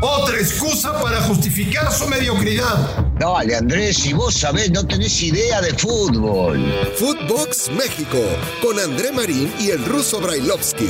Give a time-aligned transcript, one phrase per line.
[0.00, 3.06] Otra excusa para justificar su mediocridad.
[3.18, 6.60] Dale, Andrés, si vos sabés, no tenés idea de fútbol.
[6.96, 8.18] Footbox México,
[8.60, 10.88] con André Marín y el ruso Brailovsky.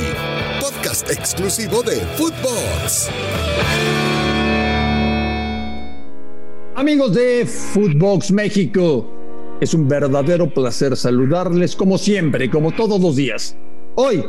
[0.59, 3.09] Podcast exclusivo de Footbox.
[6.75, 9.07] Amigos de Footbox México,
[9.61, 13.55] es un verdadero placer saludarles como siempre, como todos los días.
[13.95, 14.25] Hoy,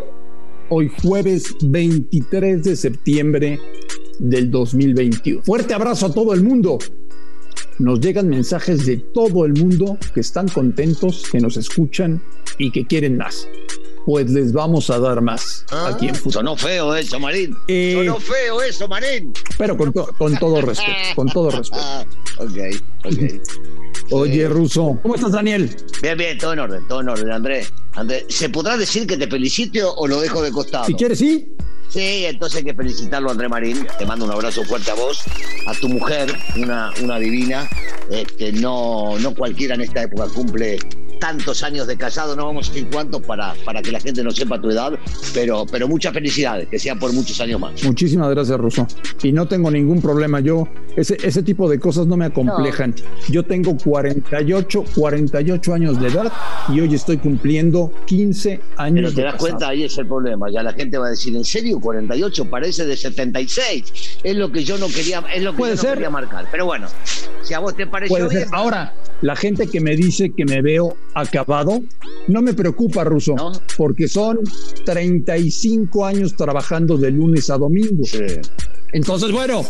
[0.69, 3.59] hoy jueves 23 de septiembre
[4.19, 5.43] del 2021.
[5.43, 6.79] Fuerte abrazo a todo el mundo.
[7.79, 12.23] Nos llegan mensajes de todo el mundo que están contentos, que nos escuchan
[12.59, 13.49] y que quieren más.
[14.07, 16.33] Pues les vamos a dar más aquí en Fútbol.
[16.35, 17.57] Sonó feo eso, Marín.
[17.69, 19.33] Eh, Sonó feo eso, Marín.
[19.59, 21.83] Pero con, to- con todo respeto, con todo respeto.
[21.87, 22.05] Ah,
[22.39, 22.59] ok,
[23.05, 23.84] ok.
[24.17, 25.69] Oye, Ruso, ¿cómo estás, Daniel?
[26.01, 27.73] Bien, bien, todo en orden, todo en orden, Andrés.
[27.95, 30.85] Andrés, ¿se podrá decir que te felicito o lo dejo de costado?
[30.85, 31.53] Si quieres, sí.
[31.89, 33.85] Sí, entonces hay que felicitarlo, André Marín.
[33.99, 35.25] Te mando un abrazo fuerte a vos,
[35.67, 37.69] a tu mujer, una, una divina.
[38.09, 40.79] Este, no, no cualquiera en esta época cumple
[41.19, 44.31] tantos años de casado, no vamos a decir cuántos para, para que la gente no
[44.31, 44.93] sepa tu edad,
[45.33, 47.83] pero, pero muchas felicidades, que sea por muchos años más.
[47.85, 48.87] Muchísimas gracias, Ruso.
[49.23, 50.41] Y no tengo ningún problema.
[50.41, 52.95] Yo, ese, ese tipo de cosas no me acomplejan.
[53.31, 56.33] Yo tengo 48, 48 años de edad
[56.69, 59.49] y hoy estoy cumpliendo 15 años Pero te de das casado.
[59.51, 60.51] cuenta, ahí es el problema.
[60.51, 62.51] Ya la gente va a decir, ¿en serio 48?
[62.51, 64.19] Parece de 76.
[64.23, 65.95] Es lo que yo no quería, es lo que Puede yo no ser.
[65.95, 66.47] quería marcar.
[66.51, 66.89] Pero bueno,
[67.43, 68.47] si a vos te pareció bien.
[68.53, 71.81] Ahora, la gente que me dice que me veo acabado,
[72.29, 73.53] no me preocupa, Ruso, ¿No?
[73.77, 74.39] porque son
[74.85, 78.05] 35 años trabajando de lunes a domingo.
[78.05, 78.19] Sí.
[78.93, 79.65] Entonces, bueno,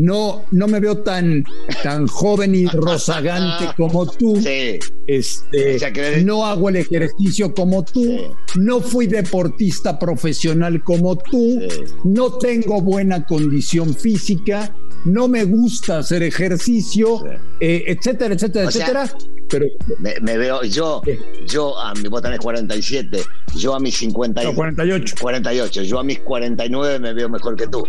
[0.00, 1.44] no, no me veo tan,
[1.84, 4.36] tan joven y rozagante como tú.
[4.36, 4.78] Sí.
[5.06, 8.20] Este, O sea, que- no hago el ejercicio como tú, Sí.
[8.56, 11.84] no fui deportista profesional como tú, Sí.
[12.04, 17.26] no tengo buena condición física, no me gusta hacer ejercicio, Sí.
[17.60, 19.12] eh, etcétera, etcétera, O sea, etcétera.
[19.50, 19.64] Pero
[19.98, 21.00] Me, me veo, yo,
[21.48, 23.22] yo a mi, vos tenés 47,
[23.56, 25.14] yo a mis 50 y- no, 48.
[25.20, 27.82] 48, yo a mis 49 me veo mejor que tú.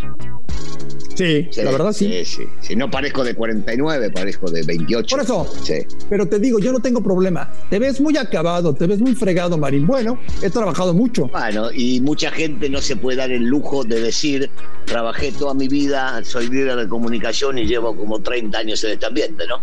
[1.19, 2.06] Sí, la verdad sí.
[2.24, 2.44] Sí, sí.
[2.62, 5.16] Si no parezco de 49, parezco de 28.
[5.18, 5.74] Por eso, Sí.
[6.09, 7.52] pero te digo, yo no tengo problema.
[7.69, 9.85] Te ves muy acabado, te ves muy fregado, Marín.
[9.85, 11.28] Bueno, he trabajado mucho.
[11.28, 14.50] Bueno, y mucha gente no se puede dar el lujo de decir,
[14.85, 19.06] trabajé toda mi vida, soy líder de comunicación y llevo como 30 años en este
[19.06, 19.59] ambiente, ¿no?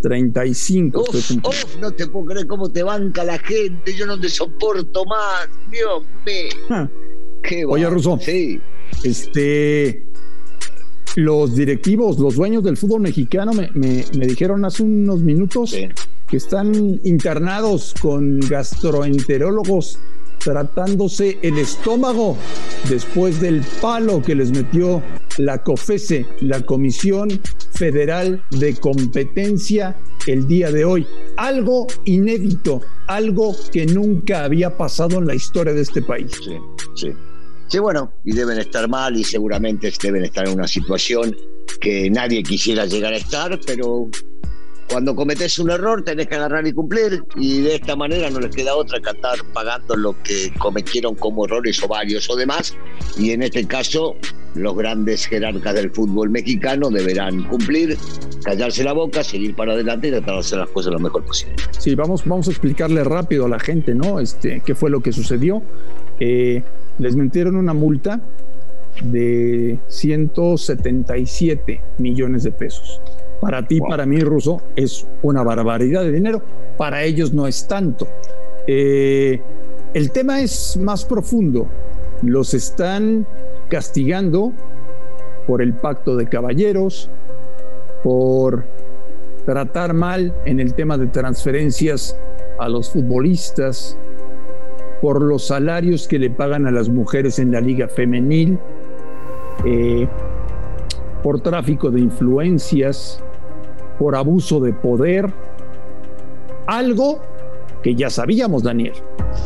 [0.00, 4.18] 35 estoy Uf, uf, no te puedo creer cómo te banca la gente, yo no
[4.18, 6.64] te soporto más, Dios mío.
[6.70, 6.88] Ah.
[7.42, 8.18] Qué Oye, Ruso.
[8.22, 8.58] Sí.
[9.02, 10.06] Este,
[11.16, 15.88] los directivos, los dueños del fútbol mexicano me, me- me dijeron hace unos minutos Sí.
[16.28, 19.98] que están internados con gastroenterólogos
[20.38, 22.36] tratándose el estómago
[22.90, 25.02] después del palo que les metió
[25.38, 27.28] la COFESE, la Comisión
[27.72, 31.06] Federal de Competencia, el día de hoy.
[31.38, 36.30] Algo inédito, algo que nunca había pasado en la historia de este país.
[36.44, 36.52] Sí,
[36.94, 37.08] sí.
[37.80, 41.36] Bueno, y deben estar mal y seguramente deben estar en una situación
[41.80, 44.08] que nadie quisiera llegar a estar, pero
[44.90, 48.54] cuando cometes un error tenés que agarrar y cumplir y de esta manera no les
[48.54, 52.76] queda otra que andar pagando lo que cometieron como errores o varios o demás
[53.18, 54.14] y en este caso
[54.54, 57.98] los grandes jerarcas del fútbol mexicano deberán cumplir,
[58.44, 61.56] callarse la boca, seguir para adelante y tratar de hacer las cosas lo mejor posible.
[61.76, 64.20] Sí, vamos, vamos a explicarle rápido a la gente, ¿no?
[64.20, 65.62] Este, qué fue lo que sucedió.
[66.20, 66.62] Eh,
[66.98, 68.20] les metieron una multa
[69.02, 73.00] de 177 millones de pesos.
[73.40, 73.88] Para ti, Wow.
[73.88, 76.42] para mí, Ruso, es una barbaridad de dinero.
[76.78, 78.08] Para ellos no es tanto.
[78.66, 79.40] Eh,
[79.92, 81.68] el tema es más profundo.
[82.22, 83.26] Los están
[83.68, 84.52] castigando
[85.46, 87.10] por el pacto de caballeros,
[88.02, 88.64] por
[89.44, 92.16] tratar mal en el tema de transferencias
[92.58, 93.98] a los futbolistas,
[95.00, 98.58] por los salarios que le pagan a las mujeres en la liga femenil,
[99.64, 100.06] eh,
[101.22, 103.22] por tráfico de influencias,
[103.98, 105.32] por abuso de poder,
[106.66, 107.20] algo
[107.82, 108.94] que ya sabíamos, Daniel.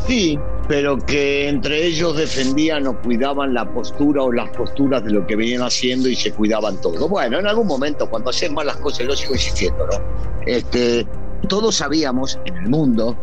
[0.07, 5.25] Sí, pero que entre ellos defendían o cuidaban la postura o las posturas de lo
[5.27, 7.07] que venían haciendo y se cuidaban todo.
[7.09, 9.99] Bueno, en algún momento, cuando hacen mal las cosas, lo sigo insistiendo, ¿no?
[10.45, 11.05] Este,
[11.47, 13.17] todos sabíamos en el mundo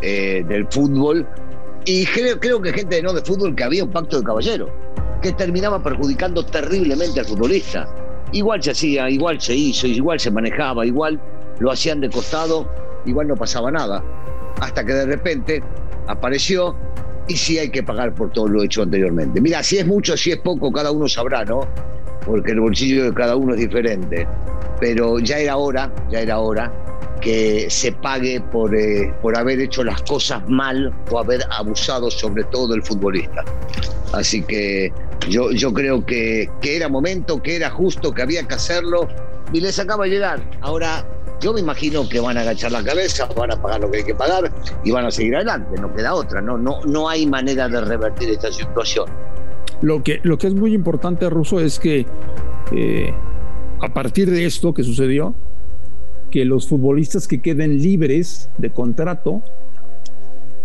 [0.00, 1.26] eh, del fútbol,
[1.84, 4.68] y creo, creo que gente no de fútbol, que había un pacto de caballero,
[5.20, 7.88] que terminaba perjudicando terriblemente al futbolista.
[8.32, 11.20] Igual se hacía, igual se hizo, igual se manejaba, igual
[11.58, 12.68] lo hacían de costado,
[13.04, 14.02] igual no pasaba nada
[14.60, 15.62] hasta que de repente
[16.06, 16.76] apareció
[17.28, 19.40] y sí hay que pagar por todo lo hecho anteriormente.
[19.40, 21.66] Mira, si es mucho, si es poco, cada uno sabrá, ¿no?
[22.24, 24.26] Porque el bolsillo de cada uno es diferente.
[24.80, 26.72] Pero ya era hora, ya era hora
[27.22, 32.44] que se pague por, eh, por haber hecho las cosas mal o haber abusado sobre
[32.44, 33.44] todo del futbolista.
[34.12, 34.92] Así que
[35.30, 39.08] yo, yo creo que, que era momento, que era justo, que había que hacerlo
[39.52, 40.42] y les acaba de llegar.
[40.60, 41.06] Ahora
[41.40, 44.04] yo me imagino que van a agachar la cabeza, van a pagar lo que hay
[44.04, 44.52] que pagar
[44.84, 48.30] y van a seguir adelante, no queda otra, no, no, no hay manera de revertir
[48.30, 49.06] esta situación.
[49.80, 52.06] Lo que, lo que es muy importante, Russo, es que
[52.72, 53.14] eh,
[53.80, 55.34] a partir de esto que sucedió,
[56.32, 59.42] que los futbolistas que queden libres de contrato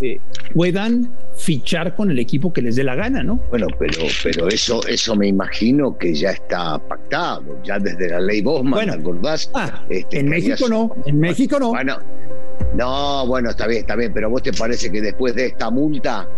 [0.01, 0.19] eh,
[0.53, 3.41] puedan fichar con el equipo que les dé la gana, ¿no?
[3.49, 8.41] Bueno, pero, pero eso, eso me imagino que ya está pactado, ya desde la ley
[8.41, 9.51] Bosman, bueno, acordás?
[9.53, 11.69] Ah, este, en México no, en México no.
[11.69, 11.97] Bueno,
[12.75, 16.29] no, bueno, está bien, está bien, pero ¿vos te parece que después de esta multa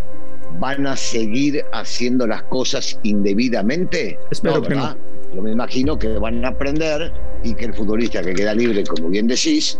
[0.58, 4.18] van a seguir haciendo las cosas indebidamente?
[4.30, 4.96] Espero que no.
[5.34, 7.12] Yo me imagino que van a aprender
[7.44, 9.78] y que el futbolista que queda libre, como bien decís,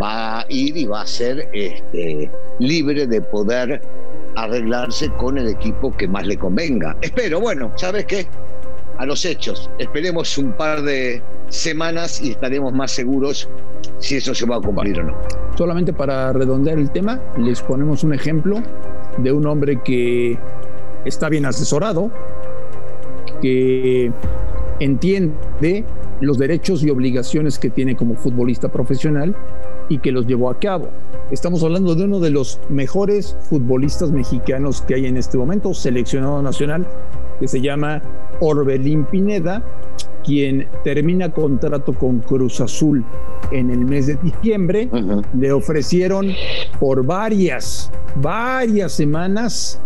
[0.00, 3.80] va a ir y va a ser este, libre de poder
[4.36, 6.96] arreglarse con el equipo que más le convenga.
[7.00, 8.26] Espero, bueno, ¿sabes qué?
[8.98, 9.70] A los hechos.
[9.78, 13.48] Esperemos un par de semanas y estaremos más seguros
[13.98, 15.14] si eso se va a cumplir o no.
[15.56, 18.62] Solamente para redondear el tema, les ponemos un ejemplo
[19.18, 20.38] de un hombre que
[21.04, 22.10] está bien asesorado,
[23.42, 24.12] que
[24.80, 25.84] entiende
[26.20, 29.36] los derechos y obligaciones que tiene como futbolista profesional
[29.88, 30.88] y que los llevó a cabo.
[31.30, 36.42] Estamos hablando de uno de los mejores futbolistas mexicanos que hay en este momento, seleccionado
[36.42, 36.86] nacional,
[37.38, 38.02] que se llama
[38.40, 39.62] Orbelín Pineda,
[40.24, 43.04] quien termina contrato con Cruz Azul
[43.50, 44.88] en el mes de diciembre.
[45.38, 46.28] Le ofrecieron
[46.78, 49.80] por varias, varias semanas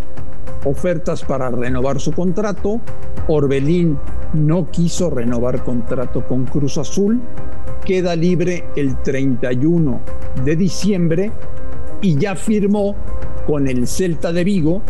[0.65, 2.81] ofertas para renovar su contrato.
[3.29, 3.99] Orbelín
[4.33, 7.21] no quiso renovar contrato con Cruz Azul
[7.85, 10.01] queda libre el 31
[10.43, 11.31] de diciembre
[12.01, 12.97] y ya firmó
[13.47, 14.83] con el Celta de Vigo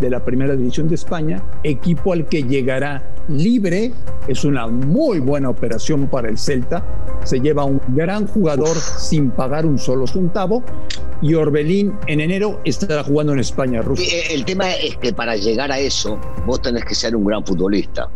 [0.00, 3.92] de la Primera División de España, equipo al que llegará libre.
[4.26, 6.84] Es una muy buena operación para el Celta.
[7.24, 10.62] Se lleva un gran jugador sin pagar un solo centavo.
[11.24, 14.06] Y Orbelín en enero estará jugando en España, Rusia.
[14.30, 18.10] El tema es que para llegar a eso, vos tenés que ser un gran futbolista.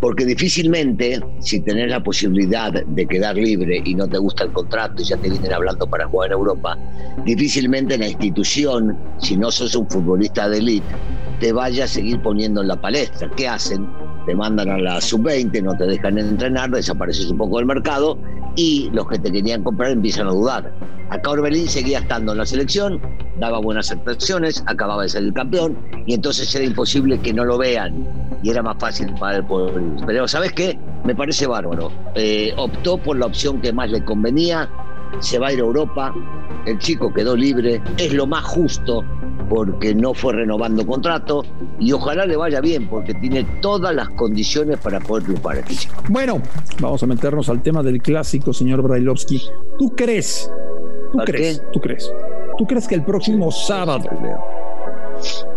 [0.00, 5.00] Porque difícilmente, si tenés la posibilidad de quedar libre y no te gusta el contrato
[5.00, 6.76] y ya te vienen hablando para jugar en Europa,
[7.24, 10.96] difícilmente la institución, si no sos un futbolista de élite,
[11.38, 13.30] te vaya a seguir poniendo en la palestra.
[13.36, 13.88] ¿Qué hacen?
[14.26, 18.18] Te mandan a la sub-20, no te dejan entrenar, desapareces un poco del mercado
[18.58, 20.74] y los que te querían comprar empiezan a dudar.
[21.10, 23.00] Acá Orbelín seguía estando en la selección,
[23.38, 27.56] daba buenas actuaciones, acababa de ser el campeón y entonces era imposible que no lo
[27.56, 28.04] vean
[28.42, 29.96] y era más fácil para el pueblo.
[30.04, 30.76] Pero ¿sabes qué?
[31.04, 31.92] Me parece bárbaro.
[32.16, 34.68] Eh, optó por la opción que más le convenía,
[35.20, 36.12] se va a ir a Europa,
[36.66, 39.04] el chico quedó libre, es lo más justo
[39.48, 41.44] porque no fue renovando contrato
[41.78, 45.64] y ojalá le vaya bien porque tiene todas las condiciones para poder triunfar.
[46.08, 46.40] Bueno,
[46.80, 49.42] vamos a meternos al tema del clásico, señor Brailovsky.
[49.78, 50.50] ¿Tú crees?
[51.12, 51.62] ¿Tú crees?
[51.72, 52.12] ¿Tú crees?
[52.58, 54.08] ¿Tú crees que el próximo sábado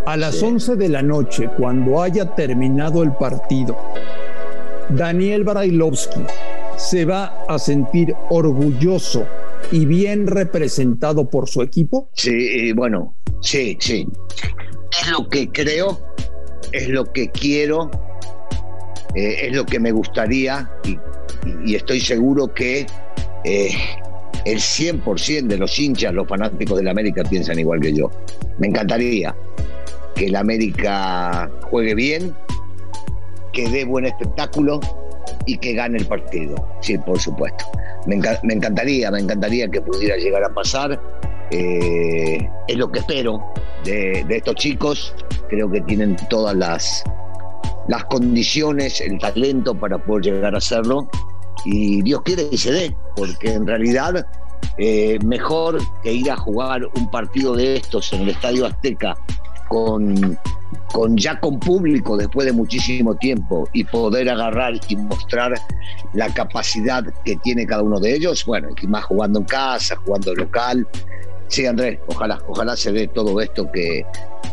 [0.05, 3.77] a las 11 de la noche, cuando haya terminado el partido,
[4.89, 6.21] Daniel Brailovsky
[6.77, 9.25] se va a sentir orgulloso
[9.71, 12.09] y bien representado por su equipo?
[12.13, 14.07] Sí, bueno, sí, sí.
[15.01, 15.99] Es lo que creo,
[16.71, 17.89] es lo que quiero,
[19.15, 20.97] eh, es lo que me gustaría y,
[21.75, 22.85] estoy seguro que
[23.43, 23.71] eh,
[24.45, 28.11] el 100% de los hinchas, los fanáticos del América piensan igual que yo.
[28.59, 29.35] Me encantaría
[30.15, 32.35] que el América juegue bien,
[33.53, 34.79] que dé buen espectáculo
[35.45, 36.55] y que gane el partido.
[36.81, 37.65] Sí, por supuesto.
[38.07, 40.99] Me, encantaría, me encantaría que pudiera llegar a pasar.
[41.51, 43.43] Eh, es lo que espero
[43.83, 45.13] de, estos chicos.
[45.49, 47.03] Creo que tienen todas las,
[47.87, 51.09] las condiciones, el talento para poder llegar a hacerlo
[51.65, 54.25] y Dios quiere que se dé, porque en realidad
[54.77, 59.15] eh, mejor que ir a jugar un partido de estos en el Estadio Azteca
[59.67, 60.37] con,
[60.91, 65.53] con ya con público después de muchísimo tiempo y poder agarrar y mostrar
[66.13, 70.33] la capacidad que tiene cada uno de ellos, bueno, y más jugando en casa, jugando
[70.35, 70.87] local.
[71.51, 74.05] Sí, Andrés, ojalá, ojalá se dé todo esto que,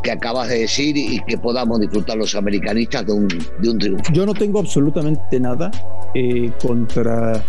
[0.02, 4.12] que acabas de decir y que podamos disfrutar los americanistas de un, de un triunfo.
[4.12, 5.70] Yo no tengo absolutamente nada
[6.14, 7.42] eh, contra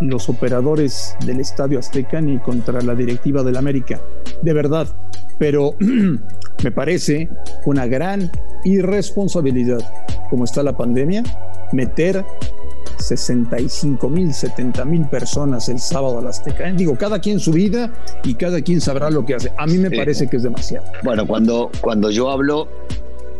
[0.00, 4.00] los operadores del Estadio Azteca ni contra la directiva del América,
[4.42, 4.86] de verdad.
[5.38, 5.74] Pero
[6.62, 7.28] Me parece
[7.66, 8.30] una gran
[8.62, 9.80] irresponsabilidad,
[10.30, 11.24] como está la pandemia,
[11.72, 12.24] meter
[12.98, 16.70] 65 mil, 70 mil personas el sábado a la Azteca.
[16.72, 17.92] Digo, cada quien su vida
[18.24, 19.52] y cada quien sabrá lo que hace.
[19.58, 20.86] A mí me parece que es demasiado.
[21.02, 22.68] Bueno, cuando, cuando yo hablo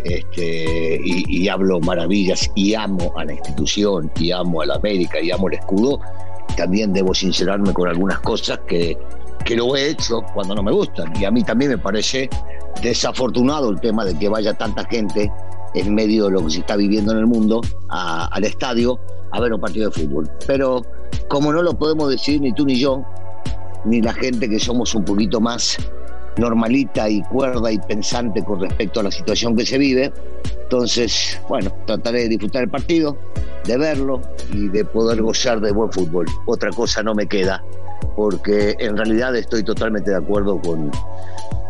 [0.04, 5.30] este, y, hablo maravillas y amo a la institución y amo a la América y
[5.30, 6.00] amo el escudo,
[6.56, 8.96] también debo sincerarme con algunas cosas que,
[9.44, 11.12] que lo he hecho cuando no me gustan.
[11.20, 12.28] Y a mí también me parece
[12.82, 15.30] desafortunado el tema de que vaya tanta gente
[15.74, 18.98] en medio de lo que se está viviendo en el mundo al estadio
[19.30, 20.30] a ver un partido de fútbol.
[20.46, 20.82] Pero
[21.28, 23.04] como no lo podemos decir ni tú ni yo,
[23.84, 25.76] ni la gente que somos un poquito más
[26.36, 30.12] normalita y cuerda y pensante con respecto a la situación que se vive,
[30.62, 33.18] entonces, bueno, trataré de disfrutar el partido,
[33.64, 36.26] de verlo y de poder gozar de buen fútbol.
[36.46, 37.62] Otra cosa no me queda,
[38.16, 40.90] porque en realidad estoy totalmente de acuerdo con,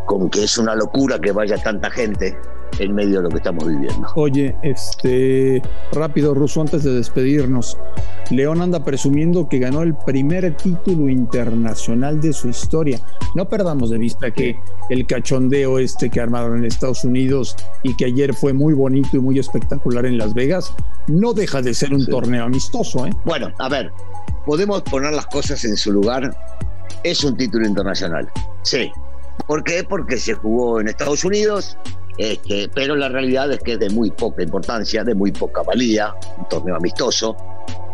[0.06, 2.37] con que es una locura que vaya tanta gente
[2.78, 4.08] en medio de lo que estamos viviendo.
[4.14, 5.62] Oye, este
[5.92, 7.76] rápido, Ruso, antes de despedirnos.
[8.30, 12.98] León anda presumiendo que ganó el primer título internacional de su historia.
[13.34, 14.56] No perdamos de vista que
[14.88, 19.20] el cachondeo este que armaron en Estados Unidos y que ayer fue muy bonito y
[19.20, 20.72] muy espectacular en Las Vegas,
[21.08, 23.06] no deja de ser un torneo amistoso.
[23.06, 23.10] ¿eh?
[23.24, 23.92] Bueno, a ver,
[24.46, 26.34] podemos poner las cosas en su lugar.
[27.04, 28.30] Es un título internacional,
[28.62, 28.90] sí.
[29.46, 29.82] ¿Por qué?
[29.82, 31.76] Porque se jugó en Estados Unidos,
[32.19, 36.14] este, pero la realidad es que es de muy poca importancia, de muy poca valía,
[36.38, 37.37] un torneo amistoso.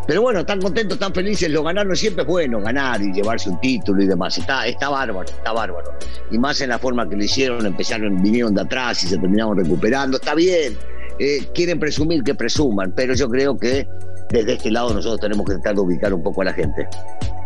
[0.07, 3.61] Pero bueno, tan contentos, tan felices, lo ganaron siempre es bueno, ganar y llevarse un
[3.61, 4.39] título y demás.
[4.39, 5.93] Está, está bárbaro, está bárbaro.
[6.31, 9.59] Y más en la forma que lo hicieron, empezaron, vinieron de atrás y se terminaron
[9.59, 10.17] recuperando.
[10.17, 10.79] Está bien,
[11.19, 13.87] eh, quieren presumir que presuman, pero yo creo que
[14.31, 16.89] desde este lado nosotros tenemos que tratar de ubicar un poco a la gente.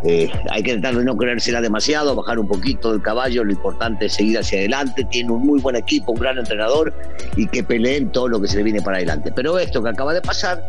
[0.05, 4.07] Eh, hay que tratar de no creérsela demasiado, bajar un poquito del caballo, lo importante
[4.07, 6.93] es seguir hacia adelante, tiene un muy buen equipo, un gran entrenador
[7.37, 9.31] y que peleen todo lo que se le viene para adelante.
[9.35, 10.63] Pero esto que acaba de pasar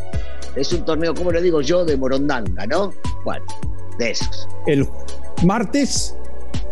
[0.55, 2.93] es un torneo, como le digo yo, de Morondanga, ¿no?
[3.25, 3.43] Bueno,
[3.97, 4.47] de esos.
[4.67, 4.87] El
[5.43, 6.15] martes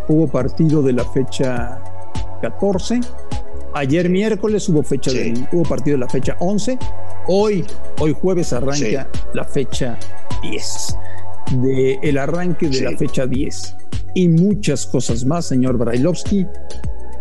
[0.07, 1.81] hubo partido de la fecha
[2.43, 3.01] 14.
[3.73, 5.11] Ayer miércoles hubo fecha
[5.51, 6.77] hubo partido de la fecha 11.
[7.27, 7.65] Hoy,
[7.99, 9.97] hoy jueves arranca la fecha
[10.43, 10.97] 10
[11.51, 13.75] de el arranque de la fecha 10
[14.15, 16.45] y muchas cosas más, señor Brailovsky.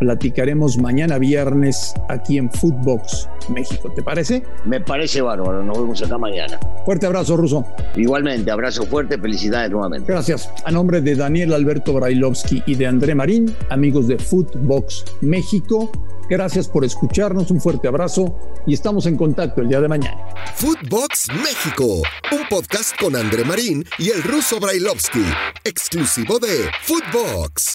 [0.01, 3.93] Platicaremos mañana viernes aquí en Footbox México.
[3.95, 4.43] ¿Te parece?
[4.65, 5.63] Me parece bárbaro.
[5.63, 6.59] Nos vemos acá mañana.
[6.87, 7.67] Fuerte abrazo, Ruso.
[7.97, 9.19] Igualmente, abrazo fuerte.
[9.19, 10.11] Felicidades nuevamente.
[10.11, 10.51] Gracias.
[10.65, 15.93] A nombre de Daniel Alberto Brailovsky y de André Marín, amigos de Footbox México.
[16.31, 20.17] Gracias por escucharnos, un fuerte abrazo y estamos en contacto el día de mañana.
[20.55, 25.25] Footbox México, un podcast con André Marín y el ruso Brailovsky,
[25.65, 27.69] exclusivo de Footbox.